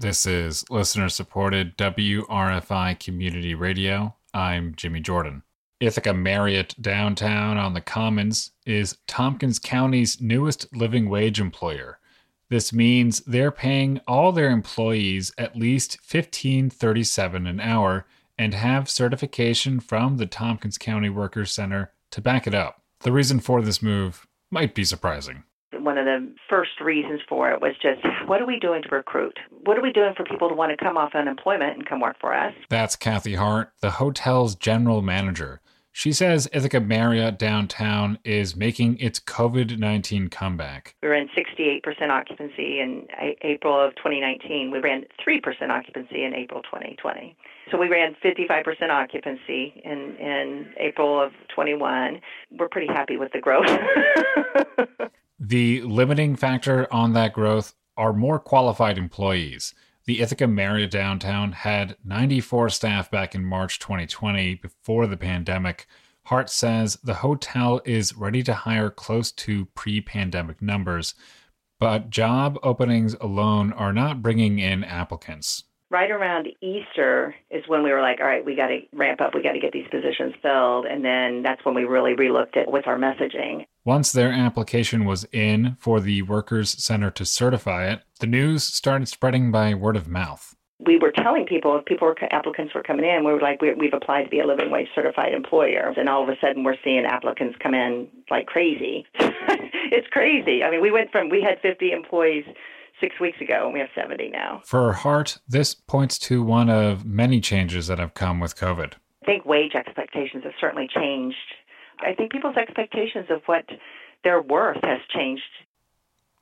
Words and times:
This 0.00 0.24
is 0.24 0.64
listener 0.70 1.10
supported 1.10 1.76
WRFI 1.76 2.98
Community 2.98 3.54
Radio. 3.54 4.14
I'm 4.32 4.74
Jimmy 4.74 5.00
Jordan. 5.00 5.42
Ithaca 5.78 6.14
Marriott 6.14 6.74
downtown 6.80 7.58
on 7.58 7.74
the 7.74 7.82
Commons 7.82 8.52
is 8.64 8.96
Tompkins 9.06 9.58
County's 9.58 10.18
newest 10.18 10.74
living 10.74 11.10
wage 11.10 11.38
employer. 11.38 11.98
This 12.48 12.72
means 12.72 13.20
they're 13.26 13.50
paying 13.50 14.00
all 14.08 14.32
their 14.32 14.48
employees 14.48 15.34
at 15.36 15.54
least 15.54 15.98
$15.37 16.02 17.46
an 17.46 17.60
hour 17.60 18.06
and 18.38 18.54
have 18.54 18.88
certification 18.88 19.80
from 19.80 20.16
the 20.16 20.24
Tompkins 20.24 20.78
County 20.78 21.10
Workers 21.10 21.52
Center 21.52 21.92
to 22.12 22.22
back 22.22 22.46
it 22.46 22.54
up. 22.54 22.80
The 23.00 23.12
reason 23.12 23.38
for 23.38 23.60
this 23.60 23.82
move 23.82 24.26
might 24.50 24.74
be 24.74 24.84
surprising 24.84 25.44
one 25.90 25.98
of 25.98 26.04
the 26.04 26.32
first 26.48 26.80
reasons 26.80 27.20
for 27.28 27.50
it 27.50 27.60
was 27.60 27.72
just 27.82 28.00
what 28.28 28.40
are 28.40 28.46
we 28.46 28.60
doing 28.60 28.80
to 28.80 28.88
recruit? 28.90 29.36
What 29.64 29.76
are 29.76 29.82
we 29.82 29.90
doing 29.90 30.14
for 30.16 30.22
people 30.22 30.48
to 30.48 30.54
want 30.54 30.70
to 30.70 30.76
come 30.76 30.96
off 30.96 31.16
unemployment 31.16 31.78
and 31.78 31.84
come 31.84 31.98
work 31.98 32.14
for 32.20 32.32
us? 32.32 32.54
That's 32.68 32.94
Kathy 32.94 33.34
Hart, 33.34 33.72
the 33.80 33.90
hotel's 33.90 34.54
general 34.54 35.02
manager. 35.02 35.60
She 35.90 36.12
says 36.12 36.48
Ithaca 36.52 36.78
Marriott 36.78 37.40
downtown 37.40 38.20
is 38.24 38.54
making 38.54 38.98
its 38.98 39.18
COVID 39.18 39.80
19 39.80 40.28
comeback. 40.28 40.94
We 41.02 41.08
were 41.08 41.14
in 41.16 41.28
68% 41.36 41.82
occupancy 42.08 42.78
in 42.78 43.08
April 43.42 43.84
of 43.84 43.96
2019. 43.96 44.70
We 44.70 44.78
ran 44.78 45.06
3% 45.26 45.70
occupancy 45.70 46.22
in 46.22 46.34
April 46.34 46.62
2020. 46.62 47.36
So 47.72 47.78
we 47.78 47.88
ran 47.88 48.14
55% 48.24 48.90
occupancy 48.90 49.82
in, 49.84 50.16
in 50.20 50.72
April 50.76 51.20
of 51.20 51.32
21. 51.52 52.20
We're 52.56 52.68
pretty 52.68 52.86
happy 52.86 53.16
with 53.16 53.32
the 53.32 53.40
growth. 53.40 53.66
the 55.40 55.80
limiting 55.82 56.36
factor 56.36 56.86
on 56.92 57.14
that 57.14 57.32
growth 57.32 57.74
are 57.96 58.12
more 58.12 58.38
qualified 58.38 58.98
employees. 58.98 59.74
The 60.04 60.20
Ithaca 60.20 60.46
Marriott 60.46 60.90
downtown 60.90 61.52
had 61.52 61.96
94 62.04 62.68
staff 62.68 63.10
back 63.10 63.34
in 63.34 63.44
March 63.44 63.78
2020 63.78 64.56
before 64.56 65.06
the 65.06 65.16
pandemic. 65.16 65.86
Hart 66.24 66.50
says 66.50 66.98
the 67.02 67.14
hotel 67.14 67.80
is 67.86 68.16
ready 68.16 68.42
to 68.42 68.52
hire 68.52 68.90
close 68.90 69.32
to 69.32 69.64
pre 69.74 70.02
pandemic 70.02 70.60
numbers, 70.60 71.14
but 71.78 72.10
job 72.10 72.58
openings 72.62 73.14
alone 73.14 73.72
are 73.72 73.94
not 73.94 74.20
bringing 74.20 74.58
in 74.58 74.84
applicants 74.84 75.64
right 75.90 76.10
around 76.10 76.48
Easter 76.60 77.34
is 77.50 77.64
when 77.66 77.82
we 77.82 77.90
were 77.90 78.00
like, 78.00 78.20
all 78.20 78.26
right, 78.26 78.44
we 78.44 78.54
got 78.54 78.68
to 78.68 78.80
ramp 78.92 79.20
up, 79.20 79.34
we 79.34 79.42
got 79.42 79.52
to 79.52 79.60
get 79.60 79.72
these 79.72 79.88
positions 79.90 80.34
filled. 80.40 80.86
And 80.86 81.04
then 81.04 81.42
that's 81.42 81.64
when 81.64 81.74
we 81.74 81.84
really 81.84 82.14
relooked 82.14 82.56
at 82.56 82.70
with 82.70 82.86
our 82.86 82.96
messaging. 82.96 83.66
Once 83.84 84.12
their 84.12 84.30
application 84.32 85.04
was 85.04 85.26
in 85.32 85.76
for 85.80 86.00
the 86.00 86.22
Workers 86.22 86.70
Center 86.82 87.10
to 87.10 87.24
certify 87.24 87.88
it, 87.88 88.02
the 88.20 88.26
news 88.26 88.64
started 88.64 89.08
spreading 89.08 89.50
by 89.50 89.74
word 89.74 89.96
of 89.96 90.06
mouth. 90.06 90.54
We 90.86 90.98
were 90.98 91.12
telling 91.12 91.44
people, 91.44 91.76
if 91.76 91.84
people 91.84 92.06
were, 92.06 92.16
applicants 92.30 92.74
were 92.74 92.82
coming 92.82 93.04
in, 93.04 93.24
we 93.24 93.32
were 93.32 93.40
like, 93.40 93.60
we, 93.60 93.74
we've 93.74 93.92
applied 93.92 94.24
to 94.24 94.30
be 94.30 94.40
a 94.40 94.46
living 94.46 94.70
wage 94.70 94.88
certified 94.94 95.34
employer. 95.34 95.92
And 95.94 96.08
all 96.08 96.22
of 96.22 96.28
a 96.30 96.36
sudden, 96.40 96.64
we're 96.64 96.76
seeing 96.82 97.04
applicants 97.04 97.58
come 97.62 97.74
in 97.74 98.08
like 98.30 98.46
crazy. 98.46 99.04
it's 99.18 100.06
crazy. 100.10 100.62
I 100.62 100.70
mean, 100.70 100.80
we 100.80 100.90
went 100.90 101.10
from, 101.10 101.28
we 101.28 101.42
had 101.42 101.60
50 101.60 101.92
employees 101.92 102.44
six 103.00 103.18
weeks 103.20 103.40
ago, 103.40 103.64
and 103.64 103.72
we 103.72 103.80
have 103.80 103.88
70 103.94 104.28
now. 104.28 104.60
For 104.64 104.92
Hart, 104.92 105.38
this 105.48 105.74
points 105.74 106.18
to 106.20 106.42
one 106.42 106.68
of 106.68 107.04
many 107.04 107.40
changes 107.40 107.86
that 107.86 107.98
have 107.98 108.14
come 108.14 108.40
with 108.40 108.56
COVID. 108.56 108.94
I 109.22 109.26
think 109.26 109.44
wage 109.44 109.74
expectations 109.74 110.44
have 110.44 110.52
certainly 110.60 110.88
changed. 110.94 111.36
I 112.00 112.14
think 112.14 112.32
people's 112.32 112.56
expectations 112.56 113.26
of 113.30 113.42
what 113.46 113.64
their 114.24 114.40
worth 114.40 114.82
has 114.82 115.00
changed. 115.14 115.42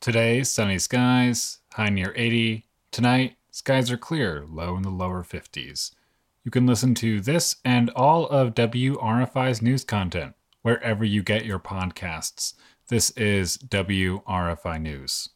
Today, 0.00 0.44
sunny 0.44 0.78
skies, 0.78 1.58
high 1.72 1.88
near 1.88 2.12
80. 2.16 2.66
Tonight, 2.92 3.36
skies 3.50 3.90
are 3.90 3.96
clear, 3.96 4.44
low 4.48 4.76
in 4.76 4.82
the 4.82 4.90
lower 4.90 5.24
50s. 5.24 5.92
You 6.44 6.50
can 6.50 6.66
listen 6.66 6.94
to 6.96 7.20
this 7.20 7.56
and 7.64 7.90
all 7.90 8.26
of 8.28 8.54
WRFI's 8.54 9.60
news 9.60 9.84
content 9.84 10.34
wherever 10.62 11.04
you 11.04 11.22
get 11.22 11.44
your 11.44 11.58
podcasts. 11.58 12.54
This 12.88 13.10
is 13.10 13.58
WRFI 13.58 14.80
News. 14.80 15.30